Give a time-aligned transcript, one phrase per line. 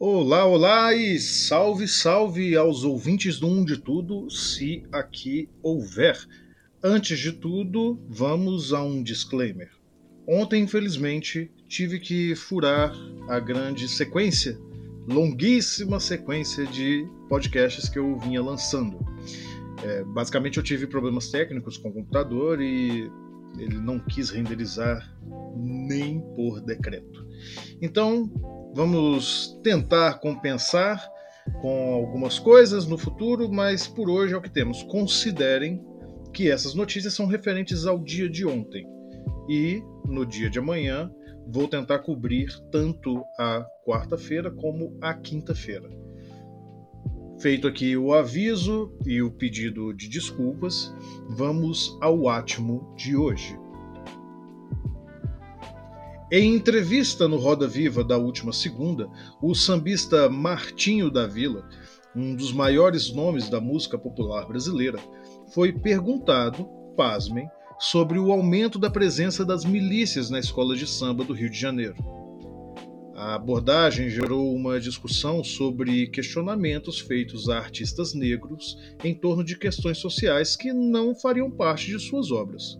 [0.00, 6.16] Olá, olá e salve, salve aos ouvintes do Um de Tudo, se aqui houver.
[6.80, 9.68] Antes de tudo, vamos a um disclaimer.
[10.24, 12.94] Ontem, infelizmente, tive que furar
[13.28, 14.56] a grande sequência,
[15.08, 19.04] longuíssima sequência de podcasts que eu vinha lançando.
[19.82, 23.10] É, basicamente, eu tive problemas técnicos com o computador e
[23.58, 25.12] ele não quis renderizar
[25.56, 27.26] nem por decreto.
[27.82, 28.30] Então,
[28.74, 31.08] Vamos tentar compensar
[31.60, 34.82] com algumas coisas no futuro, mas por hoje é o que temos.
[34.84, 35.82] Considerem
[36.32, 38.86] que essas notícias são referentes ao dia de ontem.
[39.48, 41.10] E no dia de amanhã
[41.46, 45.88] vou tentar cobrir tanto a quarta-feira como a quinta-feira.
[47.40, 50.92] Feito aqui o aviso e o pedido de desculpas,
[51.30, 53.56] vamos ao átimo de hoje.
[56.30, 59.08] Em entrevista no Roda Viva da última segunda,
[59.40, 61.66] o sambista Martinho da Vila,
[62.14, 64.98] um dos maiores nomes da música popular brasileira,
[65.54, 67.48] foi perguntado, pasmem,
[67.80, 71.96] sobre o aumento da presença das milícias na escola de samba do Rio de Janeiro.
[73.14, 79.96] A abordagem gerou uma discussão sobre questionamentos feitos a artistas negros em torno de questões
[79.96, 82.78] sociais que não fariam parte de suas obras.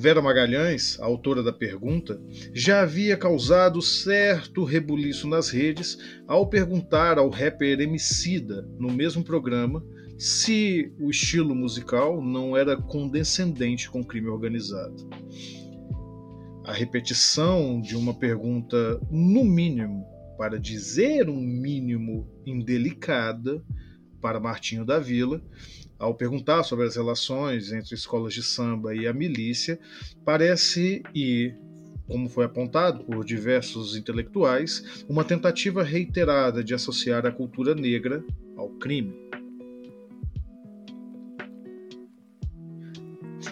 [0.00, 2.22] Vera Magalhães, autora da pergunta,
[2.54, 9.84] já havia causado certo rebuliço nas redes ao perguntar ao rapper Emicida, no mesmo programa,
[10.16, 15.10] se o estilo musical não era condescendente com o crime organizado.
[16.64, 20.06] A repetição de uma pergunta, no mínimo,
[20.38, 23.60] para dizer um mínimo indelicada,
[24.20, 25.42] para Martinho da Vila,
[25.98, 29.78] ao perguntar sobre as relações entre escolas de samba e a milícia,
[30.24, 31.54] parece e
[32.06, 38.24] como foi apontado por diversos intelectuais, uma tentativa reiterada de associar a cultura negra
[38.56, 39.27] ao crime.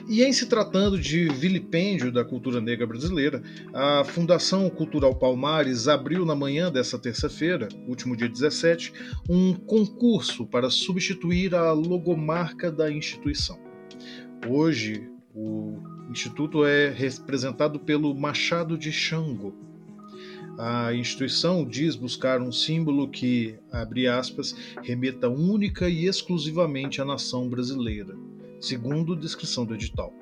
[0.09, 3.43] E em se tratando de vilipêndio da cultura negra brasileira,
[3.73, 8.93] a Fundação Cultural Palmares abriu na manhã dessa terça-feira, último dia 17,
[9.29, 13.59] um concurso para substituir a logomarca da instituição.
[14.49, 15.81] Hoje, o
[16.11, 19.55] instituto é representado pelo Machado de Xango.
[20.59, 27.49] A instituição diz buscar um símbolo que, abre aspas, remeta única e exclusivamente à nação
[27.49, 28.17] brasileira
[28.61, 30.13] segundo descrição do edital.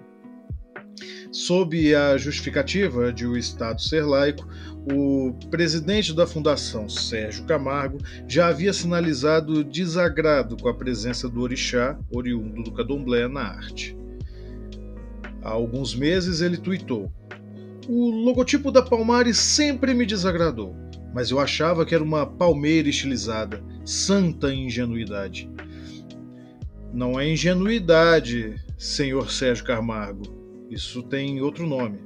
[1.33, 4.47] Sob a justificativa de o Estado ser laico,
[4.93, 11.99] o presidente da fundação, Sérgio Camargo, já havia sinalizado desagrado com a presença do orixá,
[12.09, 13.97] oriundo do candomblé, na arte.
[15.43, 17.11] Há alguns meses ele tuitou:
[17.89, 20.77] O logotipo da Palmares sempre me desagradou,
[21.13, 25.51] mas eu achava que era uma palmeira estilizada, santa ingenuidade.
[26.95, 30.23] Não é ingenuidade, senhor Sérgio Camargo.
[30.71, 31.99] Isso tem outro nome.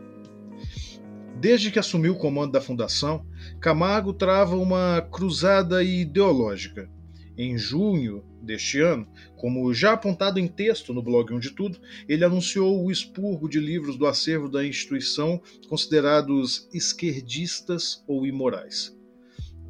[1.39, 3.27] Desde que assumiu o comando da fundação,
[3.61, 6.91] Camargo trava uma cruzada ideológica.
[7.37, 9.07] Em junho deste ano,
[9.37, 11.79] como já apontado em texto no blog Onde Tudo,
[12.09, 15.39] ele anunciou o expurgo de livros do acervo da instituição
[15.69, 18.98] considerados esquerdistas ou imorais.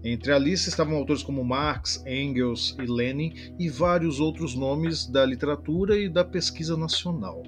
[0.02, 5.26] Entre a lista estavam autores como Marx, Engels e Lenin e vários outros nomes da
[5.26, 7.42] literatura e da pesquisa nacional.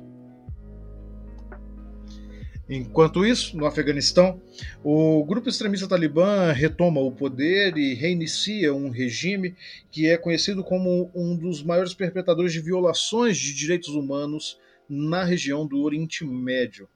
[2.72, 4.40] Enquanto isso, no Afeganistão,
[4.84, 9.56] o grupo extremista talibã retoma o poder e reinicia um regime
[9.90, 14.56] que é conhecido como um dos maiores perpetradores de violações de direitos humanos
[14.88, 16.88] na região do Oriente Médio.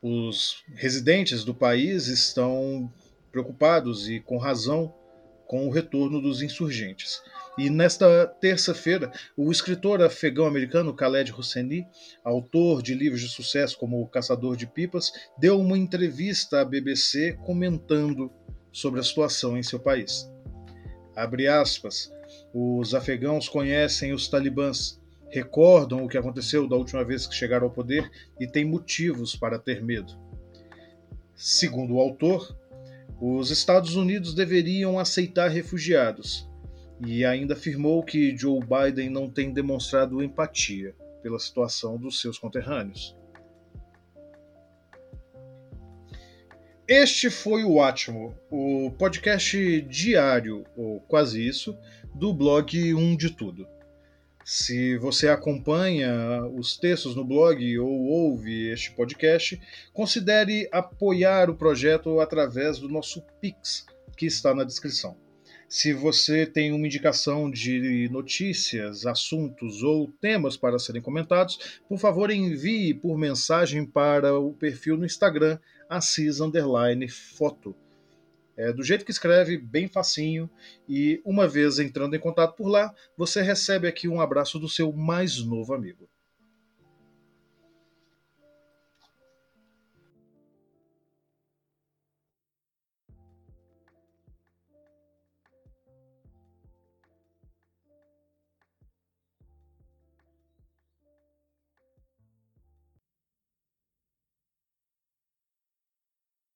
[0.00, 2.90] Os residentes do país estão
[3.30, 4.94] preocupados e com razão
[5.48, 7.22] com o retorno dos insurgentes.
[7.56, 11.88] E nesta terça-feira, o escritor afegão-americano Khaled Hosseini,
[12.22, 17.32] autor de livros de sucesso como O Caçador de Pipas, deu uma entrevista à BBC
[17.44, 18.30] comentando
[18.70, 20.30] sobre a situação em seu país.
[21.16, 22.12] Abre aspas.
[22.54, 25.00] Os afegãos conhecem os talibãs,
[25.30, 28.08] recordam o que aconteceu da última vez que chegaram ao poder
[28.38, 30.12] e têm motivos para ter medo.
[31.34, 32.56] Segundo o autor,
[33.20, 36.48] os Estados Unidos deveriam aceitar refugiados,
[37.04, 43.16] e ainda afirmou que Joe Biden não tem demonstrado empatia pela situação dos seus conterrâneos.
[46.86, 51.76] Este foi o Atmo, o podcast diário, ou quase isso,
[52.14, 53.66] do blog Um de Tudo.
[54.50, 59.60] Se você acompanha os textos no blog ou ouve este podcast,
[59.92, 63.84] considere apoiar o projeto através do nosso Pix,
[64.16, 65.18] que está na descrição.
[65.68, 72.30] Se você tem uma indicação de notícias, assuntos ou temas para serem comentados, por favor
[72.30, 75.58] envie por mensagem para o perfil no Instagram,
[75.90, 77.76] assis_foto.
[78.58, 80.50] É, do jeito que escreve, bem facinho,
[80.88, 84.92] e uma vez entrando em contato por lá, você recebe aqui um abraço do seu
[84.92, 86.10] mais novo amigo.